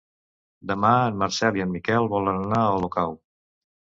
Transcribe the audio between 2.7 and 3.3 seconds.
Olocau.